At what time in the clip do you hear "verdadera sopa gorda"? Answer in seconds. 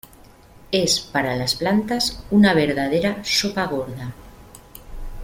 2.55-4.15